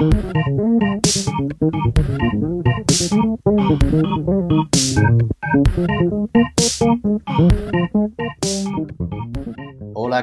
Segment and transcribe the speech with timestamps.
[0.00, 0.12] Hola,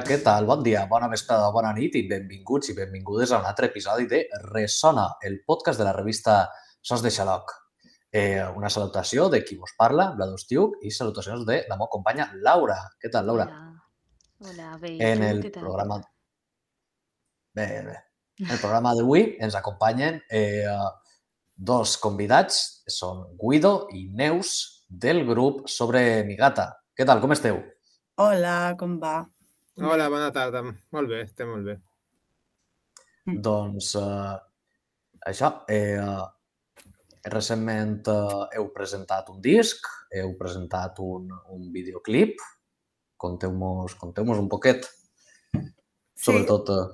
[0.02, 0.48] què tal?
[0.50, 4.24] Bon dia, bona vesprada, bona nit i benvinguts i benvingudes a un altre episodi de
[4.48, 6.50] Ressona, el podcast de la revista
[6.82, 7.54] Sos de Xaloc.
[8.10, 12.32] Eh, una salutació de qui vos parla, Vlad Ostiuc, i salutacions de la meva companya
[12.42, 12.80] Laura.
[12.98, 13.46] Què tal, Laura?
[13.46, 14.96] Hola, Hola bé.
[15.12, 15.62] En el què tal?
[15.62, 16.02] programa...
[17.54, 18.07] Bé, bé.
[18.38, 20.62] El programa d'avui ens acompanyen eh,
[21.58, 26.68] dos convidats, són Guido i Neus, del grup Sobre mi gata.
[26.94, 27.58] Què tal, com esteu?
[28.22, 29.16] Hola, com va?
[29.82, 30.62] Hola, bona tarda.
[30.94, 31.74] Molt bé, estem molt bé.
[33.26, 33.40] Mm.
[33.42, 34.36] Doncs eh,
[35.32, 35.98] això, eh,
[37.34, 41.26] recentment eh, heu presentat un disc, heu presentat un,
[41.58, 42.38] un videoclip.
[43.18, 44.86] Conteu-nos conteu un poquet,
[46.14, 46.74] sobretot...
[46.78, 46.88] Eh,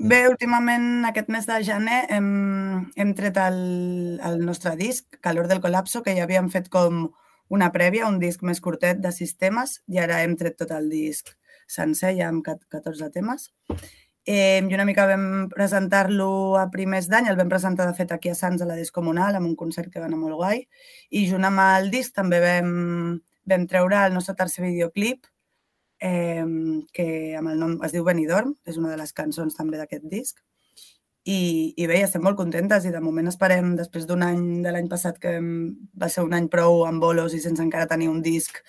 [0.00, 2.28] Bé, últimament, aquest mes de gener, hem,
[2.96, 3.58] hem tret el,
[4.24, 7.02] el nostre disc, Calor del Colapso, que ja havíem fet com
[7.52, 10.88] una prèvia, un disc més curtet de sis temes, i ara hem tret tot el
[10.88, 11.28] disc
[11.68, 13.50] sencer, ja amb cat- 14 temes.
[14.24, 18.32] Eh, I una mica vam presentar-lo a primers d'any, el vam presentar de fet aquí
[18.32, 20.64] a Sants a la Descomunal, amb un concert que va anar molt guai,
[21.10, 22.72] i junt amb el disc també vam,
[23.44, 25.28] vam treure el nostre tercer videoclip,
[26.00, 26.44] eh,
[26.96, 30.40] que amb el nom es diu Benidorm, és una de les cançons també d'aquest disc.
[31.28, 34.88] I, I bé, estem molt contentes i de moment esperem, després d'un any de l'any
[34.88, 35.34] passat que
[36.00, 38.62] va ser un any prou amb bolos i sense encara tenir un disc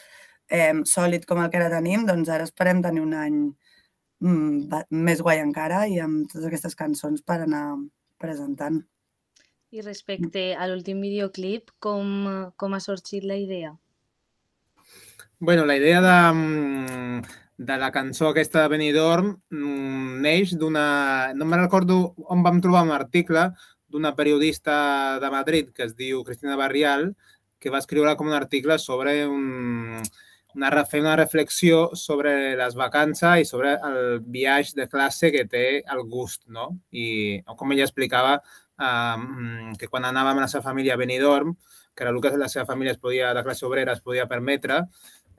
[0.51, 3.37] eh, sòlid com el que ara tenim, doncs ara esperem tenir un any
[4.19, 7.65] mm, més guai encara i amb totes aquestes cançons per anar
[8.19, 8.81] presentant.
[9.71, 13.71] I respecte a l'últim videoclip, com, com ha sorgit la idea?
[15.41, 17.21] Bueno, la idea de, mm,
[17.57, 21.33] de la cançó aquesta de Benidorm mm, neix d'una...
[21.33, 23.47] No me'n recordo on vam trobar un article
[23.89, 27.15] d'una periodista de Madrid que es diu Cristina Barrial,
[27.57, 30.05] que va escriure com un article sobre un,
[30.53, 35.65] una, fer una reflexió sobre les vacances i sobre el viatge de classe que té
[35.81, 36.69] el gust, no?
[36.93, 38.37] I com ella explicava,
[38.77, 41.57] eh, que quan anava amb la seva família a Benidorm,
[41.95, 44.85] que era el que la seva família es podia, de classe obrera es podia permetre,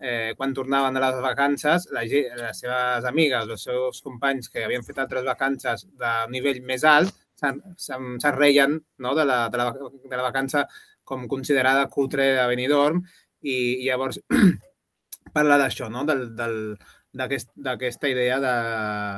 [0.02, 4.82] eh, quan tornaven de les vacances, la, les seves amigues, els seus companys que havien
[4.82, 9.14] fet altres vacances de nivell més alt, se'n reien no?
[9.14, 10.66] de, la, de, la, de la vacança
[11.04, 13.02] com considerada cutre de Benidorm
[13.42, 14.20] i, i llavors
[15.36, 16.04] parla d'això, no?
[16.06, 18.54] d'aquesta idea de,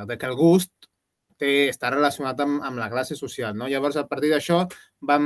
[0.09, 0.73] de que el gust
[1.41, 3.57] té, està relacionat amb, amb la classe social.
[3.59, 3.69] No?
[3.71, 4.65] Llavors, a partir d'això,
[5.05, 5.25] vam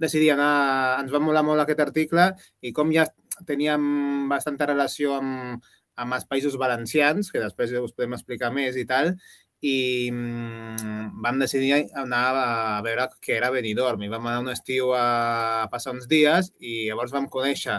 [0.00, 1.02] decidir anar...
[1.02, 3.06] Ens va molar molt aquest article i com ja
[3.48, 5.62] teníem bastanta relació amb,
[5.96, 9.14] amb els països valencians, que després us podem explicar més i tal,
[9.62, 14.90] i mm, vam decidir anar a veure què era Benidorm i vam anar un estiu
[14.98, 17.78] a passar uns dies i llavors vam conèixer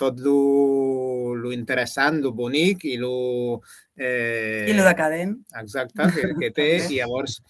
[0.00, 3.60] tot lo, lo interessant, lo bonic i lo...
[4.00, 5.34] Eh, I lo decadent.
[5.60, 7.42] Exacte, que, que té, i llavors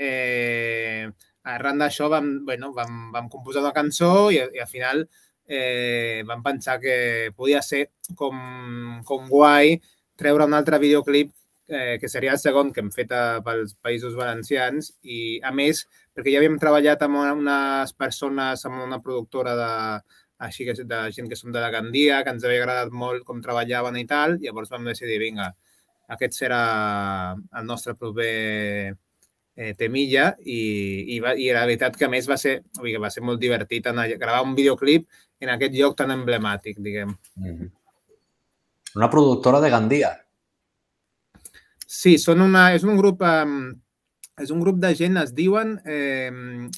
[0.00, 1.04] eh,
[1.52, 5.04] arran d'això vam, bueno, vam, vam composar una cançó i, i al final
[5.48, 8.36] eh, vam pensar que podia ser com,
[9.08, 9.78] com guai
[10.18, 11.32] treure un altre videoclip
[11.68, 15.86] eh, que seria el segon que hem fet a, pels Països Valencians i, a més,
[16.14, 19.72] perquè ja havíem treballat amb unes persones, amb una productora de,
[20.48, 23.42] així que de gent que som de la Gandia, que ens havia agradat molt com
[23.44, 25.52] treballaven i tal, llavors vam decidir, vinga,
[26.14, 26.62] aquest serà
[27.36, 28.96] el nostre proper
[29.58, 30.60] eh, temilla i,
[31.16, 33.42] i, va, i la veritat que a més va ser, vull dir, va ser molt
[33.42, 35.08] divertit anar a gravar un videoclip
[35.42, 37.12] en aquest lloc tan emblemàtic, diguem.
[37.42, 37.74] Mhm.
[38.96, 40.14] Una productora de Gandia.
[41.86, 43.74] Sí, són una, és un grup um,
[44.38, 46.30] és un grup de gent, es diuen, eh,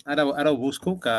[0.07, 1.15] ara, ara ho busco, que,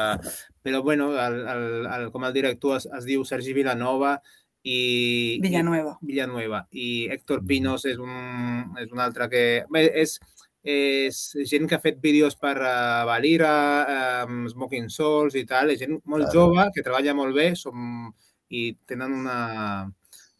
[0.65, 4.15] però bueno, el, el, el, com el director es, es diu Sergi Vilanova
[4.63, 5.39] i...
[5.43, 5.97] Villanueva.
[6.01, 6.63] I, Villanueva.
[6.71, 9.43] I Héctor Pinos és un, és un altre que...
[9.69, 10.17] Bé, és,
[10.63, 11.19] és
[11.49, 13.53] gent que ha fet vídeos per uh, Valira,
[14.27, 16.33] um, Smoking Souls i tal, és gent molt Claro.
[16.37, 18.11] jove, que treballa molt bé som,
[18.49, 19.37] i tenen una,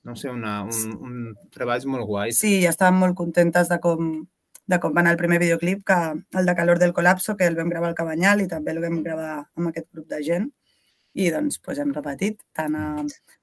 [0.03, 2.37] no sé, una, un, un treballs molt guais.
[2.37, 4.13] Sí, i estàvem molt contentes de com,
[4.67, 5.99] de com va anar el primer videoclip, que
[6.37, 9.01] el de Calor del Colapso, que el vam gravar al Cabanyal i també el vam
[9.01, 10.51] gravar amb aquest grup de gent.
[11.13, 12.85] I doncs, pues, hem repetit tant a,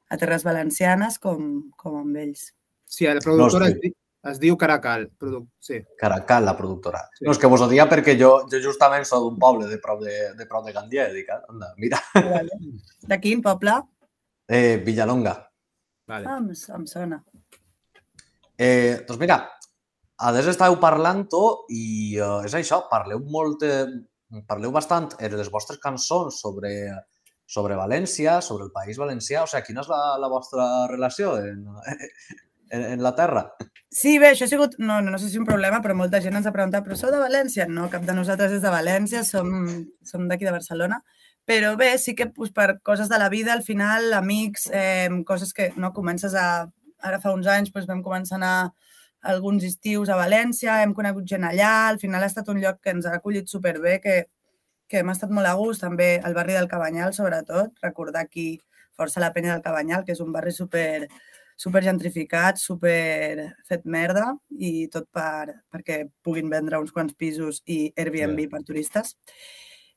[0.08, 2.52] a Terres Valencianes com, com amb ells.
[2.88, 3.90] Sí, la productora No,
[4.30, 5.08] es, diu Caracal.
[5.18, 5.82] Produ sí.
[5.98, 7.04] Caracal, la productora.
[7.18, 7.26] Sí.
[7.26, 10.02] No, és que vos ho dia perquè jo, jo justament soc d'un poble de prop
[10.04, 12.00] de, de, prop de Gandia i dic, anda, mira.
[13.08, 13.80] De quin poble?
[14.48, 15.34] eh, Villalonga.
[16.08, 16.26] Vale.
[16.26, 17.22] Ah, em, em sona.
[18.56, 19.36] Eh, doncs mira,
[20.18, 25.52] a des estàveu parlant-ho i eh, és això, parleu molt, eh, parleu bastant en les
[25.52, 26.72] vostres cançons sobre,
[27.46, 29.44] sobre València, sobre el País Valencià.
[29.44, 31.68] O sigui, quina és la, la vostra relació en,
[32.70, 33.44] en, en la terra?
[33.88, 36.36] Sí, bé, això ha sigut, no, no, no sé si un problema, però molta gent
[36.36, 37.64] ens ha preguntat, però sou de València?
[37.68, 39.48] No, cap de nosaltres és de València, som,
[40.04, 41.00] som d'aquí de Barcelona.
[41.48, 45.54] Però bé, sí que pues, per coses de la vida, al final, amics, eh, coses
[45.56, 46.68] que no comences a...
[46.98, 48.54] Ara fa uns anys pues, vam començar a anar
[49.32, 52.90] alguns estius a València, hem conegut gent allà, al final ha estat un lloc que
[52.94, 54.16] ens ha acollit superbé, que,
[54.88, 58.48] que hem estat molt a gust, també al barri del Cabanyal, sobretot, recordar aquí
[58.98, 61.06] força la penya del Cabanyal, que és un barri super,
[61.58, 67.88] super gentrificat, super fet merda i tot per, perquè puguin vendre uns quants pisos i
[67.98, 68.52] Airbnb yeah.
[68.52, 69.16] per turistes.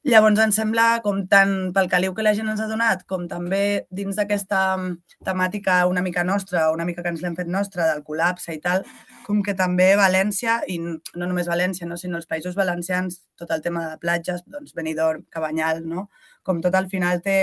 [0.01, 3.85] Llavors, em sembla, com tant pel caliu que la gent ens ha donat, com també
[3.93, 4.95] dins d'aquesta mm,
[5.27, 8.81] temàtica una mica nostra, una mica que ens l'hem fet nostra, del col·lapse i tal,
[9.27, 13.61] com que també València, i no només València, no, sinó els països valencians, tot el
[13.61, 16.07] tema de platges, doncs Benidorm, Cabanyal, no?
[16.41, 17.37] com tot al final té,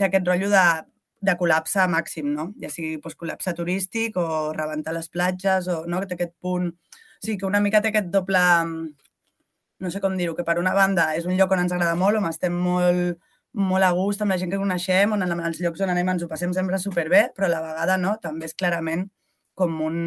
[0.00, 0.64] té aquest rotllo de,
[1.22, 2.50] de col·lapse màxim, no?
[2.60, 6.02] ja sigui doncs, col·lapse turístic o rebentar les platges, o no?
[6.02, 6.72] que aquest punt...
[6.72, 8.40] O sigui, que una mica té aquest doble
[9.82, 12.18] no sé com dir-ho, que per una banda és un lloc on ens agrada molt,
[12.20, 13.18] on estem molt,
[13.52, 16.24] molt a gust amb la gent que coneixem, on en els llocs on anem ens
[16.24, 19.08] ho passem sempre superbé, però a la vegada no, també és clarament
[19.58, 19.98] com un,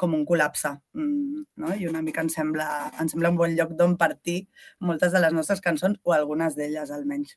[0.00, 0.74] com un col·lapse.
[0.96, 1.74] Mm, no?
[1.76, 2.68] I una mica ens sembla,
[3.00, 4.42] ens sembla un bon lloc d'on partir
[4.80, 7.36] moltes de les nostres cançons, o algunes d'elles almenys.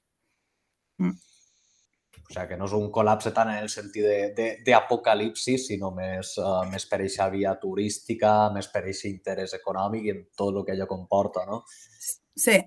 [1.02, 1.16] Mm.
[2.34, 6.64] O sigui, que no és un col·lapse tant en el sentit d'apocalipsis, sinó més, uh,
[6.72, 10.74] més per aquesta via turística, més per aquest interès econòmic i en tot el que
[10.74, 11.62] allò comporta, no?
[11.70, 12.58] Sí,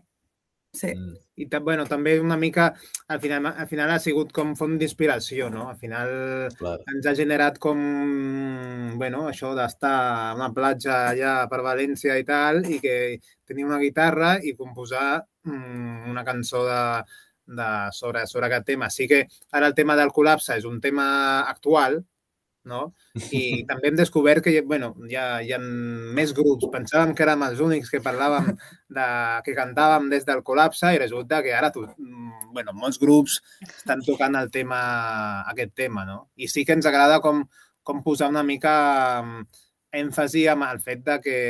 [0.70, 0.92] sí.
[0.94, 1.16] Mm.
[1.42, 2.70] I bueno, també una mica,
[3.08, 5.66] al final, al final ha sigut com font d'inspiració, no?
[5.68, 6.14] Al final
[6.56, 6.78] Clar.
[6.94, 7.82] ens ha generat com,
[8.96, 12.96] bueno, això d'estar a una platja allà per València i tal, i que
[13.44, 16.80] tenir una guitarra i composar mm, una cançó de,
[17.46, 18.90] de, sobre, sobre aquest tema.
[18.90, 21.06] Sí que ara el tema del col·lapse és un tema
[21.46, 22.02] actual,
[22.66, 22.80] no?
[23.30, 26.68] I també hem descobert que bueno, hi, ha, hi ha més grups.
[26.72, 28.50] Pensàvem que érem els únics que parlàvem,
[28.98, 29.06] de,
[29.46, 34.02] que cantàvem des del col·lapse i resulta que ara tu, mm, bueno, molts grups estan
[34.04, 34.80] tocant el tema,
[35.52, 36.26] aquest tema, no?
[36.36, 37.46] I sí que ens agrada com,
[37.86, 38.76] com posar una mica
[39.22, 39.64] mm,
[40.02, 41.40] èmfasi amb el fet de que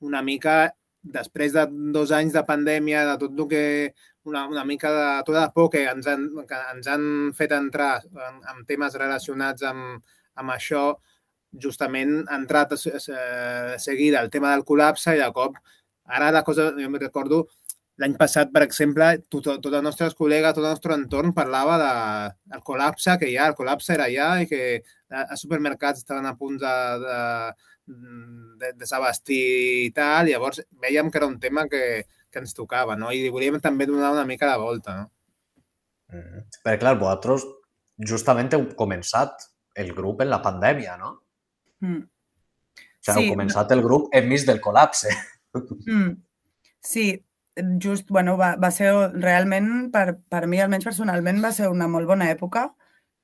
[0.00, 3.64] una mica després de dos anys de pandèmia, de tot el que
[4.28, 7.04] una, una mica de tota de por que ens han, que ens han
[7.36, 10.02] fet entrar en, en temes relacionats amb,
[10.36, 10.84] amb això,
[11.62, 15.56] justament ha entrat a, a seguida el tema del col·lapse i de cop,
[16.04, 17.46] ara la cosa, jo me recordo,
[18.00, 21.90] l'any passat, per exemple, tot, tots els nostres col·legues, tot el nostre entorn parlava de,
[22.54, 24.62] del col·lapse que hi ha, el col·lapse era allà i que
[25.20, 27.18] els supermercats estaven a punt de, de,
[28.60, 29.44] de, de s'abastir
[29.86, 33.10] i tal, llavors veiem que era un tema que, que ens tocava, no?
[33.12, 35.10] I volíem també donar una mica de volta, no?
[36.10, 36.44] Mm.
[36.64, 37.46] Perquè, clar, vosaltres
[38.10, 39.48] justament heu començat
[39.80, 41.16] el grup en la pandèmia, no?
[41.84, 42.02] Mm.
[42.04, 45.12] O sigui, sí, heu començat el grup enmig del col·lapse.
[45.86, 46.12] Mm.
[46.80, 47.04] Sí,
[47.82, 52.08] just, bueno, va, va ser realment, per, per mi, almenys personalment, va ser una molt
[52.08, 52.68] bona època,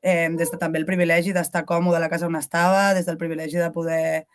[0.02, 3.20] eh, des de també el privilegi d'estar còmode a la casa on estava, des del
[3.20, 4.26] privilegi de poder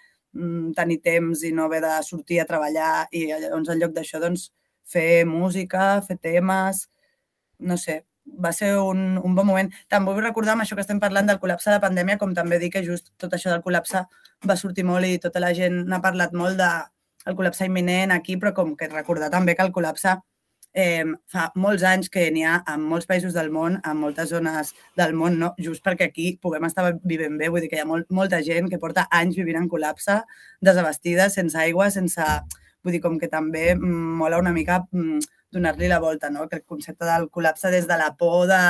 [0.75, 4.49] tenir temps i no haver de sortir a treballar i llavors en lloc d'això doncs,
[4.87, 6.87] fer música, fer temes,
[7.59, 9.69] no sé, va ser un, un bon moment.
[9.91, 12.71] També vull recordar amb això que estem parlant del col·lapse de pandèmia, com també dir
[12.73, 14.03] que just tot això del col·lapse
[14.47, 16.71] va sortir molt i tota la gent n'ha parlat molt de
[17.29, 20.15] el col·lapse imminent aquí, però com que recordar també que el col·lapse
[20.73, 24.73] eh, fa molts anys que n'hi ha en molts països del món, en moltes zones
[24.97, 25.51] del món, no?
[25.59, 28.69] just perquè aquí puguem estar vivint bé, vull dir que hi ha molt, molta gent
[28.71, 30.21] que porta anys vivint en col·lapse,
[30.61, 32.25] desabastida, sense aigua, sense
[32.81, 35.19] Vull dir, com que també mola una mica mm,
[35.53, 36.47] donar-li la volta, no?
[36.49, 38.61] Que el concepte del col·lapse des de la por de,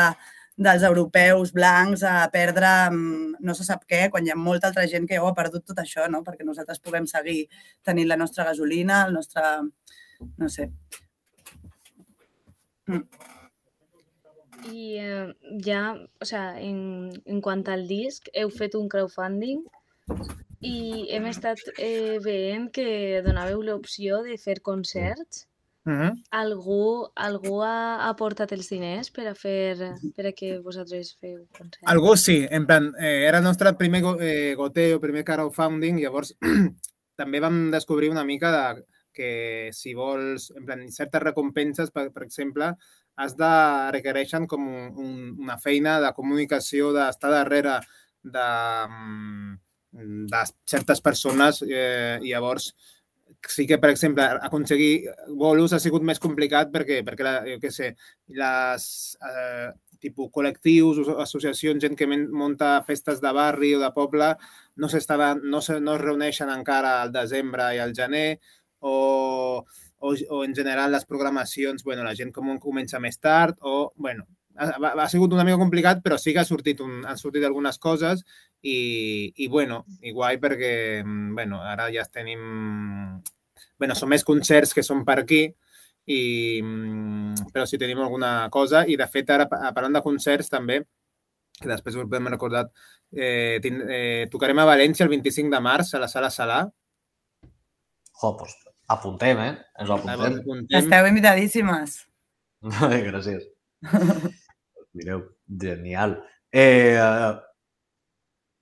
[0.61, 4.85] dels europeus blancs a perdre mm, no se sap què, quan hi ha molta altra
[4.91, 6.23] gent que ho ha perdut tot això, no?
[6.27, 7.45] perquè nosaltres puguem seguir
[7.87, 9.47] tenint la nostra gasolina, el nostre...
[10.37, 10.69] no sé.
[12.91, 13.29] Mm.
[14.71, 15.33] I eh,
[15.65, 15.83] ja,
[16.21, 19.63] o sea, en, en quant al disc, heu fet un crowdfunding
[20.61, 25.47] i hem estat eh, veient que donàveu l'opció de fer concerts.
[25.83, 26.11] Mm -hmm.
[26.29, 31.89] algú, algú ha aportat els diners per a fer per a que vosaltres feu concerts?
[31.93, 36.35] Algú sí, en plan, eh, era el nostre primer eh, goteo, primer crowdfunding, llavors
[37.21, 42.23] també vam descobrir una mica de que si vols, en plan, certes recompenses, per, per
[42.27, 42.71] exemple,
[43.21, 43.51] has de
[43.95, 47.79] requereixen com un, una feina de comunicació, d'estar darrere
[48.23, 48.47] de,
[48.87, 49.53] mm,
[50.31, 52.71] de certes persones eh, i llavors
[53.47, 57.71] sí que, per exemple, aconseguir bolos ha sigut més complicat perquè, perquè la, jo què
[57.73, 57.93] sé,
[58.37, 58.85] les
[59.27, 64.33] eh, tipus col·lectius, associacions, gent que munta festes de barri o de poble,
[64.81, 68.39] no, no, se, no es reuneixen encara al desembre i al gener,
[68.81, 69.63] o,
[69.99, 74.25] o, o en general les programacions, bueno, la gent com comença més tard, o, bueno,
[74.57, 77.79] ha, ha sigut una mica complicat, però sí que ha sortit, un, han sortit algunes
[77.79, 78.23] coses
[78.61, 80.73] i, i bueno, i guai perquè,
[81.03, 83.21] mm, bueno, ara ja tenim...
[83.81, 85.43] bueno, són més concerts que són per aquí,
[86.05, 88.83] i, mm, però si tenim alguna cosa.
[88.85, 90.81] I, de fet, ara, parlant de concerts, també,
[91.61, 92.71] que després ho hem recordat,
[93.13, 96.61] eh, eh, tocarem a València el 25 de març a la Sala Salà.
[98.21, 99.53] Jo, doncs apuntem, eh?
[99.79, 100.39] Ens ho apuntem.
[100.41, 100.77] apuntem.
[100.79, 101.97] Esteu invitadíssimes.
[103.09, 103.47] Gràcies.
[104.97, 106.17] Mireu, genial.
[106.51, 106.99] Eh,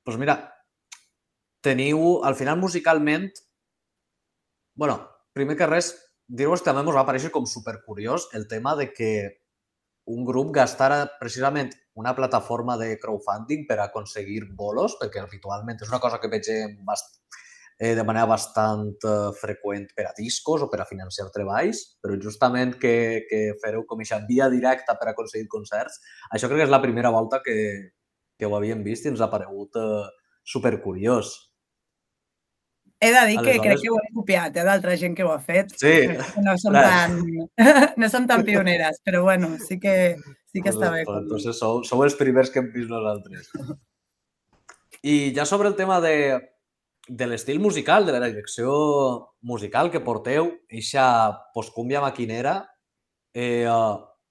[0.03, 0.37] pues mira,
[1.61, 3.31] teniu, al final musicalment,
[4.75, 5.01] bueno,
[5.33, 5.91] primer que res,
[6.27, 9.11] dir-vos que també ens va aparèixer com supercuriós el tema de que
[10.09, 15.99] un grup gastara precisament una plataforma de crowdfunding per aconseguir bolos, perquè habitualment és una
[16.01, 17.19] cosa que vegem bast
[17.79, 22.17] eh, de manera bastant eh, freqüent per a discos o per a financiar treballs, però
[22.19, 26.01] justament que, que fareu com aquesta via directa per aconseguir concerts,
[26.35, 27.55] això crec que és la primera volta que,
[28.37, 30.09] que ho havíem vist i ens ha paregut eh,
[30.43, 31.37] supercuriós.
[32.99, 33.55] He de dir Aleshores...
[33.55, 35.71] que crec que ho hem copiat, eh, d'altra gent que ho ha fet.
[35.79, 35.95] Sí.
[36.43, 37.15] No som, tan,
[38.01, 40.17] no som tan pioneres, però bueno, sí que,
[40.51, 41.05] sí que està bé.
[41.07, 43.53] Pues, entonces sou, sou els primers que hem vist nosaltres.
[44.99, 46.17] I ja sobre el tema de,
[47.09, 48.69] de l'estil musical, de la direcció
[49.41, 51.05] musical que porteu, eixa
[51.53, 52.61] postcúmbia maquinera,
[53.33, 53.65] eh,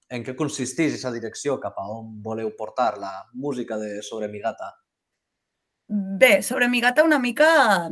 [0.09, 4.39] en què consisteix aquesta direcció, cap a on voleu portar la música de Sobre mi
[4.39, 4.71] gata?
[5.87, 7.89] Bé, Sobre mi gata una mica,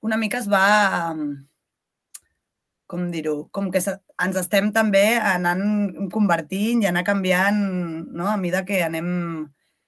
[0.00, 1.14] una mica es va,
[2.86, 7.62] com dir-ho, com que ens estem també anant convertint i anar canviant
[8.12, 8.28] no?
[8.28, 9.08] a mesura que anem,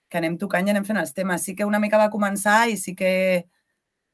[0.09, 1.43] que anem tocant i anem fent els temes.
[1.43, 3.13] Sí que una mica va començar i sí que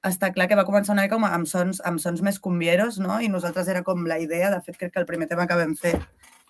[0.02, 3.20] està clar que va començar una mica amb sons, amb sons més cumbieros, no?
[3.22, 5.76] I nosaltres era com la idea, de fet crec que el primer tema que vam
[5.78, 5.94] fer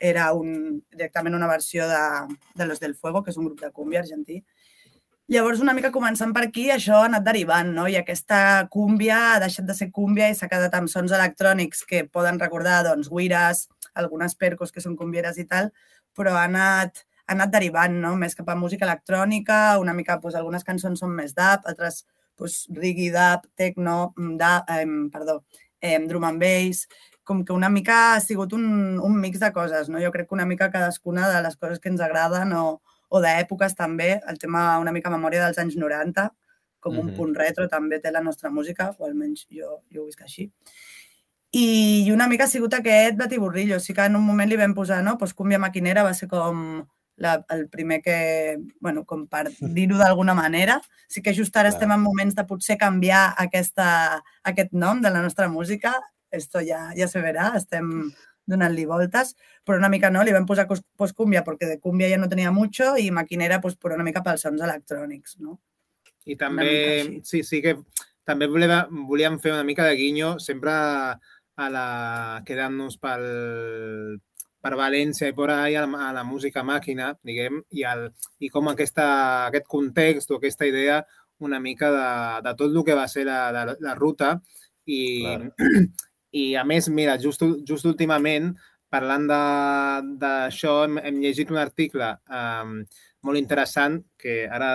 [0.00, 2.02] era un, directament una versió de,
[2.54, 4.40] de Los del Fuego, que és un grup de cúmbia argentí.
[5.32, 7.86] Llavors, una mica començant per aquí, això ha anat derivant, no?
[7.88, 12.02] I aquesta cúmbia ha deixat de ser cúmbia i s'ha quedat amb sons electrònics que
[12.04, 15.70] poden recordar, doncs, guires, algunes percos que són cumbieres i tal,
[16.16, 18.16] però ha anat, ha anat derivant, no?
[18.18, 22.02] Més cap a música electrònica, una mica, doncs, algunes cançons són més dub, altres,
[22.38, 25.44] doncs, reggae, dub, techno, mm, dub, eh, perdó,
[25.80, 26.86] eh, drum and bass,
[27.24, 30.00] com que una mica ha sigut un, un mix de coses, no?
[30.02, 33.76] Jo crec que una mica cadascuna de les coses que ens agraden o, o d'èpoques
[33.78, 36.30] també, el tema una mica memòria dels anys 90,
[36.80, 37.10] com mm -hmm.
[37.10, 40.50] un punt retro també té la nostra música, o almenys jo, jo ho visc així.
[41.52, 43.78] I, I una mica ha sigut aquest batiburrillo.
[43.78, 45.18] Sí que en un moment li vam posar, no?
[45.18, 50.34] Pues Cumbia Maquinera va ser com la, el primer que, bueno, com per dir-ho d'alguna
[50.34, 50.80] manera.
[51.08, 51.76] Sí que just ara Clar.
[51.76, 55.96] estem en moments de potser canviar aquesta, aquest nom de la nostra música
[56.32, 58.10] esto ja, ja se verà, estem
[58.48, 62.28] donant-li voltes, però una mica no, li vam posar postcúmbia perquè de cúmbia ja no
[62.32, 65.60] tenia mucho i maquinera pues, per una mica pels sons electrònics, no?
[66.26, 67.76] I també, sí, sí que
[68.26, 71.86] també volíem, volíem fer una mica de guinyo sempre a la,
[72.46, 73.24] quedant-nos pel,
[74.62, 78.06] per València i per ahí a la, a la música màquina, diguem, i, el,
[78.38, 79.06] i com aquesta,
[79.48, 81.02] aquest context o aquesta idea
[81.42, 82.08] una mica de,
[82.48, 84.36] de tot el que va ser la, la, la ruta.
[84.86, 85.02] I,
[86.42, 88.52] I a més, mira, just, just últimament,
[88.92, 89.26] parlant
[90.20, 92.78] d'això, hem, hem llegit un article um,
[93.26, 94.68] molt interessant que ara,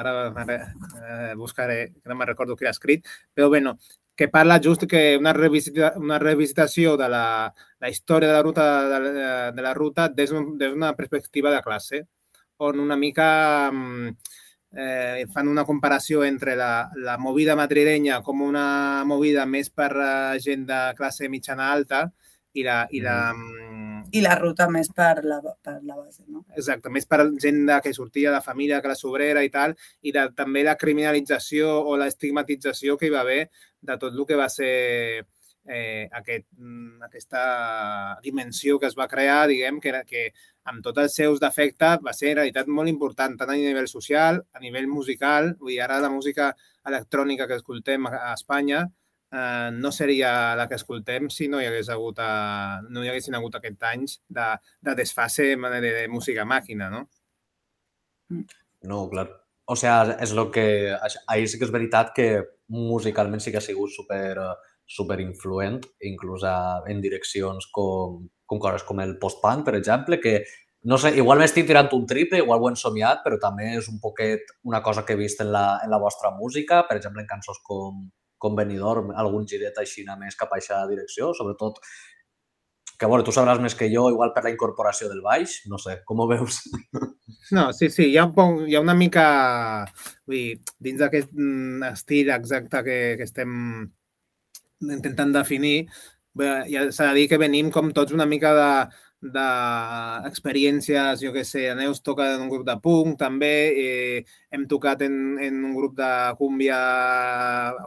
[0.00, 0.12] ara
[0.56, 3.76] eh, buscaré, que no me'n recordo qui l'ha escrit, però bueno,
[4.20, 8.64] que parla just que una, revisita, una revisitació de la, la història de la ruta,
[9.00, 9.22] de,
[9.56, 12.02] de la ruta des d'una perspectiva de classe,
[12.58, 14.10] on una mica um,
[14.76, 19.88] eh, fan una comparació entre la, la movida madrilenya com una movida més per
[20.44, 22.02] gent de classe mitjana alta
[22.52, 23.89] i la, i la, mm.
[24.12, 26.44] I la ruta més per la, per la base, no?
[26.56, 30.26] Exacte, més per gent de, que sortia de família classe obrera i tal, i de,
[30.36, 33.42] també la criminalització o l'estigmatització que hi va haver
[33.80, 34.72] de tot el que va ser
[35.64, 40.30] eh, aquest, mm, aquesta dimensió que es va crear, diguem, que, era, que
[40.64, 44.42] amb tots els seus defectes va ser en realitat molt important, tant a nivell social,
[44.52, 46.54] a nivell musical, vull dir, ara la música
[46.86, 48.86] electrònica que escoltem a Espanya
[49.32, 53.36] eh, no seria la que escoltem si no hi hagués hagut, a, no hi haguessin
[53.38, 54.48] hagut aquests anys de,
[54.80, 57.06] de desfase de, de música màquina, no?
[58.86, 59.28] No, clar.
[59.70, 60.66] O sigui, és el que...
[61.30, 62.30] Ahir sí que és veritat que
[62.70, 64.38] musicalment sí que ha sigut super,
[64.90, 70.40] superinfluent, inclús a, en direccions com, com coses com el post-punk, per exemple, que
[70.90, 74.00] no sé, igual m'estic tirant un triple, igual ho he somiat, però també és un
[74.00, 77.28] poquet una cosa que he vist en la, en la vostra música, per exemple, en
[77.28, 78.06] cançons com,
[78.40, 81.78] com Benidorm, algun giret així més cap a aquesta direcció, sobretot
[83.00, 86.02] que, bueno, tu sabràs més que jo, igual per la incorporació del baix, no sé,
[86.04, 86.62] com ho veus?
[87.50, 89.22] No, sí, sí, hi ha, un, hi ha una mica,
[90.28, 93.56] vull dir, dins d'aquest mm, estil exacte que, que estem
[94.86, 95.88] intentant definir,
[96.70, 98.68] ja s'ha de dir que venim com tots una mica de,
[99.20, 105.02] d'experiències, jo que sé, Neus toca en un grup de punk també, eh, hem tocat
[105.04, 106.78] en, en un grup de cumbia,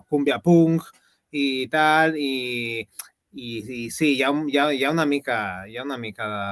[0.09, 0.85] cumbia punk
[1.33, 2.85] i tal, i,
[3.33, 3.49] i,
[3.79, 6.43] i sí, hi ha, hi, ha, hi ha una mica, hi ha una mica de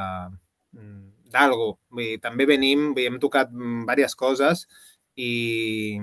[1.32, 1.76] d'algo.
[2.22, 4.66] També venim, vull, hem tocat diverses coses
[5.16, 5.98] i,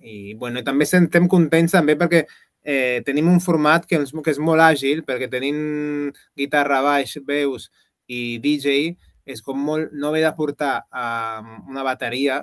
[0.00, 2.24] i bueno, també estem contents també perquè
[2.64, 7.70] eh, tenim un format que és, que és molt àgil perquè tenim guitarra, baix, veus
[8.08, 12.42] i DJ és com molt, no haver de portar uh, una bateria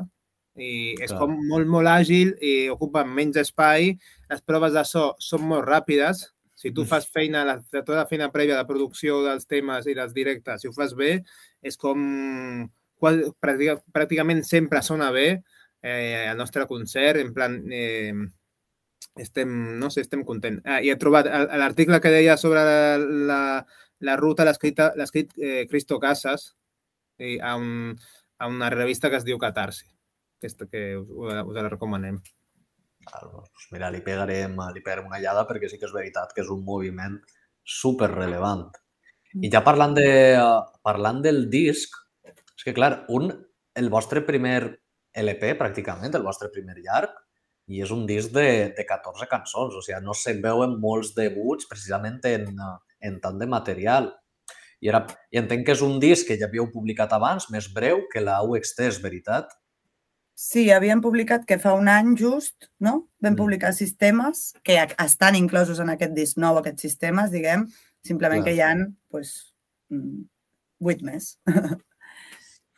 [0.59, 1.21] i és Clar.
[1.21, 3.93] com molt, molt àgil i ocupa menys espai.
[4.31, 6.25] Les proves de so són molt ràpides.
[6.59, 10.11] Si tu fas feina, la, tota la feina prèvia de producció dels temes i dels
[10.15, 11.21] directes, si ho fas bé,
[11.63, 12.01] és com
[12.99, 18.11] qual, pràcticament sempre sona bé eh, el nostre concert, en plan, eh,
[19.15, 20.63] estem, no sé, estem contents.
[20.65, 21.27] Ah, I he trobat
[21.59, 22.97] l'article que deia sobre la,
[23.29, 23.41] la,
[24.05, 26.53] la ruta l'ha escrit eh, Cristo Casas
[27.19, 27.95] i a, un,
[28.39, 29.89] a una revista que es diu Catarsi,
[30.39, 32.19] aquesta que us, us la recomanem.
[33.09, 36.51] Doncs mira, li pegarem, li pegarem una llada perquè sí que és veritat que és
[36.53, 37.17] un moviment
[37.63, 38.67] super relevant.
[39.39, 40.09] I ja parlant, de,
[40.85, 41.93] parlant del disc,
[42.25, 43.29] és que clar, un,
[43.77, 44.61] el vostre primer
[45.19, 47.13] LP, pràcticament, el vostre primer llarg,
[47.69, 51.69] i és un disc de, de 14 cançons, o sigui, no se'n veuen molts debuts
[51.69, 52.49] precisament en,
[53.05, 54.09] en tant de material.
[54.81, 58.05] I, era, I entenc que és un disc que ja havíeu publicat abans, més breu,
[58.11, 59.51] que la UXT, és veritat?
[60.39, 63.09] Sí, havíem publicat que fa un any just, no?
[63.19, 63.39] Vam mm.
[63.41, 67.67] publicar sistemes que estan inclosos en aquest disc nou, aquests sistemes, diguem,
[68.07, 68.47] simplement Clar.
[68.47, 68.71] que hi ha
[69.11, 69.33] pues,
[69.91, 70.23] mm,
[70.87, 71.33] vuit més.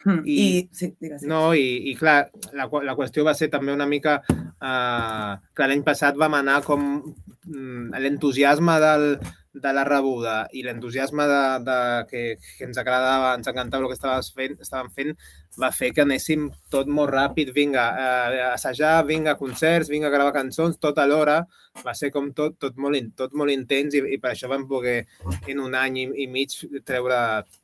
[0.05, 3.87] I, I, sí, digues, no, i, i clar, la, la qüestió va ser també una
[3.89, 9.05] mica uh, que l'any passat vam anar com mm, l'entusiasme del,
[9.53, 11.77] de la rebuda i l'entusiasme de, de,
[12.09, 12.23] que,
[12.57, 15.13] que ens agradava, ens encantava el que estàvem fent, estàvem fent,
[15.61, 20.79] va fer que anéssim tot molt ràpid, vinga, uh, assajar, vinga, concerts, vinga, gravar cançons,
[20.81, 21.41] tot a l'hora,
[21.85, 25.03] va ser com tot, tot, molt, tot molt intens i, i per això vam poder
[25.45, 27.21] en un any i, i mig treure,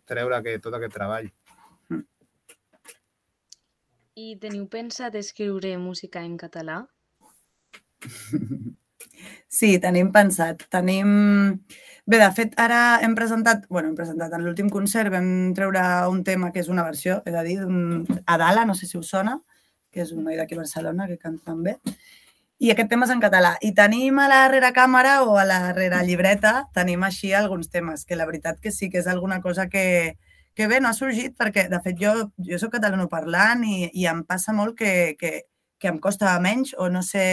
[0.07, 1.31] treure que, tot aquest treball.
[4.17, 6.81] I teniu pensat escriure música en català?
[9.57, 10.65] Sí, tenim pensat.
[10.69, 11.07] Tenim...
[12.05, 16.19] Bé, de fet, ara hem presentat, bueno, hem presentat en l'últim concert, vam treure un
[16.27, 17.55] tema que és una versió, he de dir,
[18.29, 19.37] Adala, no sé si us sona,
[19.91, 21.77] que és un noi d'aquí a Barcelona que canta també.
[22.59, 23.55] I aquest tema és en català.
[23.65, 28.05] I tenim a la darrere càmera o a la darrere llibreta, tenim així alguns temes,
[28.05, 29.87] que la veritat que sí que és alguna cosa que,
[30.57, 34.23] que bé, no ha sorgit perquè, de fet, jo, jo soc catalanoparlant i, i em
[34.25, 35.43] passa molt que, que,
[35.77, 37.25] que em costa menys o no sé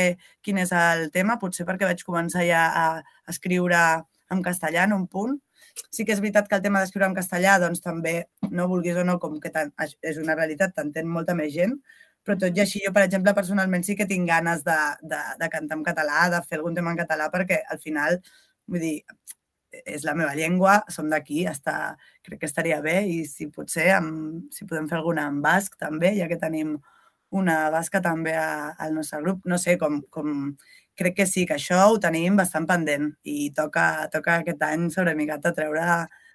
[0.44, 2.84] quin és el tema, potser perquè vaig començar ja a,
[3.32, 3.80] escriure
[4.34, 5.38] en castellà en un punt.
[5.88, 8.14] Sí que és veritat que el tema d'escriure en castellà, doncs també,
[8.52, 9.52] no vulguis o no, com que
[10.04, 11.78] és una realitat, t'entén molta més gent,
[12.24, 15.48] però tot i així jo, per exemple, personalment sí que tinc ganes de, de, de
[15.56, 18.20] cantar en català, de fer algun tema en català, perquè al final,
[18.68, 18.98] vull dir,
[19.86, 24.50] és la meva llengua, som d'aquí, està, crec que estaria bé i si potser amb,
[24.54, 26.76] si podem fer alguna en basc també, ja que tenim
[27.34, 29.42] una basca també a, al nostre grup.
[29.50, 30.54] No sé, com, com
[30.94, 35.16] crec que sí, que això ho tenim bastant pendent i toca, toca aquest any sobre
[35.18, 35.84] micat a treure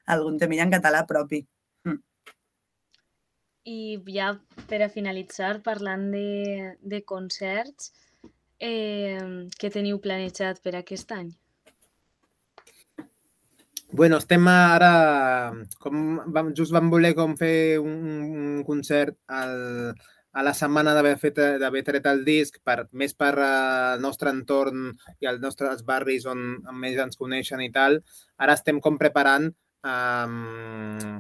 [0.10, 1.42] algun temilla en català propi.
[1.88, 2.00] Mm.
[3.70, 3.80] I
[4.16, 4.34] ja
[4.68, 7.94] per a finalitzar, parlant de, de concerts,
[8.60, 9.20] eh,
[9.60, 11.32] què teniu planejat per aquest any?
[13.92, 14.90] Bueno, estem ara,
[15.82, 17.96] com vam, just vam voler com fer un,
[18.30, 19.96] un concert al,
[20.30, 21.16] a la setmana d'haver
[21.88, 27.02] tret el disc per, més per al nostre entorn i als nostres barris on més
[27.02, 27.98] ens coneixen i tal.
[28.38, 29.50] Ara estem com preparant
[29.82, 31.18] um,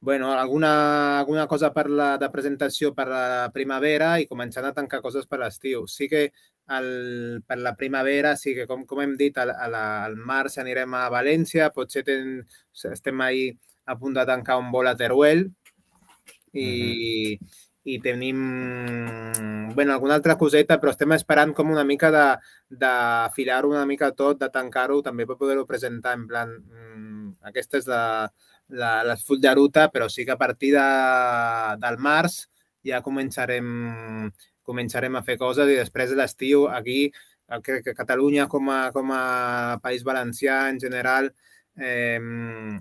[0.00, 5.02] bueno, alguna, alguna cosa per la, de presentació per la primavera i començant a tancar
[5.04, 5.84] coses per l'estiu.
[5.90, 6.30] Sí que
[6.76, 11.06] el, per la primavera, sí que com, com hem dit, al, al març anirem a
[11.12, 12.42] València, potser ten,
[12.92, 13.48] estem ahí
[13.88, 15.46] a punt de tancar un vol a Teruel
[16.52, 17.56] i, mm -hmm.
[17.84, 18.38] i tenim
[19.74, 22.26] bueno, alguna altra coseta, però estem esperant com una mica de,
[22.68, 27.86] d'afilar una mica tot, de tancar-ho, també per poder-ho presentar en plan, mmm, aquesta és
[27.86, 28.32] la,
[28.68, 30.86] la, les full de ruta, però sí que a partir de,
[31.78, 32.48] del març
[32.84, 33.68] ja començarem,
[34.68, 37.08] començarem a fer coses i després de l'estiu aquí,
[37.64, 41.32] crec que Catalunya com a, com a País Valencià en general
[41.78, 42.20] eh,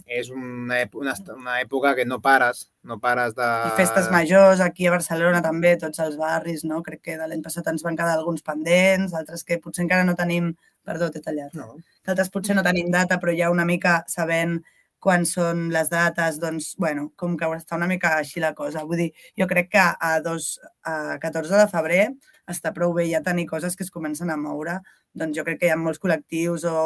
[0.07, 3.47] és una, una, una època que no pares, no pares de...
[3.69, 6.81] I festes majors, aquí a Barcelona també, tots els barris, no?
[6.85, 10.17] Crec que de l'any passat ens van quedar alguns pendents, altres que potser encara no
[10.17, 10.55] tenim...
[10.87, 11.51] Perdó, t'he tallat.
[11.51, 11.73] No.
[11.99, 14.61] Que altres potser no tenim data, però ja una mica sabent
[14.99, 18.85] quan són les dates, doncs, bueno, com que està una mica així la cosa.
[18.85, 22.01] Vull dir, jo crec que a, dos, a 14 de febrer
[22.49, 24.79] està prou bé ja tenir coses que es comencen a moure.
[25.13, 26.77] Doncs jo crec que hi ha molts col·lectius o,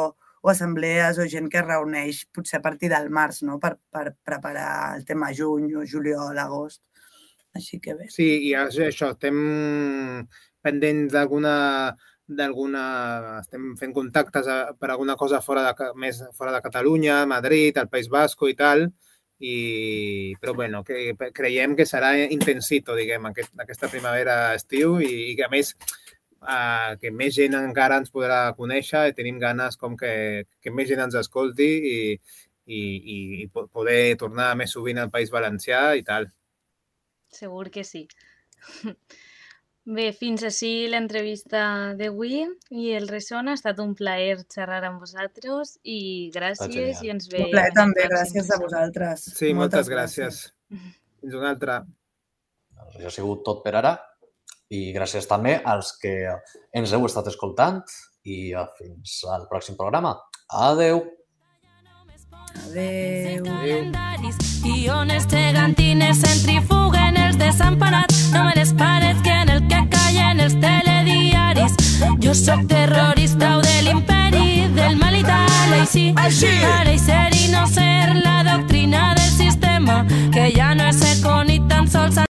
[0.42, 3.58] o assemblees o gent que es reuneix potser a partir del març, no?
[3.62, 6.82] Per, per preparar el tema juny o juliol, agost.
[7.56, 8.08] Així que bé.
[8.12, 10.26] Sí, i això, estem
[10.64, 11.54] pendents d'alguna
[12.26, 12.82] d'alguna...
[13.40, 17.90] Estem fent contactes a, per alguna cosa fora de, més fora de Catalunya, Madrid, el
[17.92, 18.86] País Basco i tal,
[19.42, 25.48] i, però bueno, que creiem que serà intensito, diguem, aquest, aquesta primavera-estiu i, i que
[25.48, 25.74] a més
[26.42, 30.12] uh, que més gent encara ens podrà conèixer i tenim ganes com que,
[30.62, 31.98] que més gent ens escolti i,
[32.66, 32.80] i,
[33.42, 36.30] i poder tornar més sovint al País Valencià i tal.
[37.32, 38.06] Segur que sí.
[39.82, 41.62] Bé, fins així l'entrevista
[41.98, 43.56] d'avui i el Ressona.
[43.56, 47.48] Ha estat un plaer xerrar amb vosaltres i gràcies i ens veiem.
[47.48, 49.26] Un plaer també, gràcies a vosaltres.
[49.34, 50.38] Sí, moltes, moltes gràcies.
[50.70, 51.00] gràcies.
[51.22, 51.80] Fins una altra.
[52.92, 53.96] Això ha sigut tot per ara
[54.72, 56.14] i gràcies també als que
[56.78, 57.82] ens heu estat escoltant
[58.22, 60.14] i fins al pròxim programa.
[60.62, 61.02] Adeu!
[62.68, 63.44] Adeu.
[63.46, 63.90] Adeu.
[64.62, 68.01] I on els gegantines centrifuguen els desemparats,
[68.32, 71.72] no me les parezca en el que callen els telediaris.
[72.18, 76.12] Yo soy terrorista o del l'imperi, del mal i tal, així.
[76.16, 76.52] Així!
[76.64, 81.46] Ara i ser i no ser la doctrina del sistema, que ya no es econ
[81.46, 82.18] ni tan sols